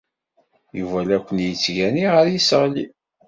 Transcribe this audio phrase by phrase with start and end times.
[0.79, 2.85] Yuba la ken-yettgani ɣer yiseɣli.